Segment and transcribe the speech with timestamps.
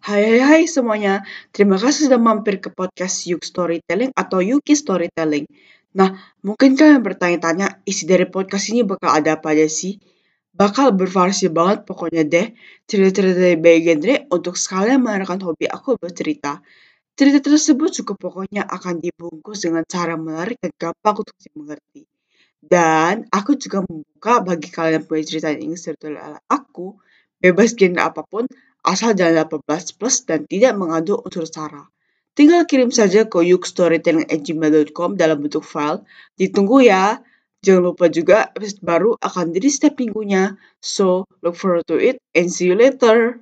[0.00, 1.22] Hai hai hai semuanya,
[1.54, 5.46] terima kasih sudah mampir ke podcast Yuk Storytelling atau Yuki Storytelling.
[5.94, 10.02] Nah, mungkin kalian bertanya-tanya, isi dari podcast ini bakal ada apa aja sih?
[10.54, 12.46] Bakal bervariasi banget pokoknya deh,
[12.90, 16.58] cerita-cerita dari berbagai genre untuk sekalian mengenalkan hobi aku bercerita.
[17.14, 22.02] Cerita tersebut juga pokoknya akan dibungkus dengan cara menarik dan gampang untuk dimengerti.
[22.58, 26.08] Dan aku juga membuka bagi kalian punya cerita yang ingin cerita
[26.50, 26.98] aku,
[27.38, 28.48] bebas genre apa pun,
[28.84, 31.88] asal jangan 18 plus dan tidak mengandung unsur sara.
[32.34, 36.02] Tinggal kirim saja ke yukstorytelling@gmail.com dalam bentuk file.
[36.36, 37.22] Ditunggu ya.
[37.64, 40.60] Jangan lupa juga episode baru akan jadi setiap minggunya.
[40.84, 43.40] So, look forward to it and see you later.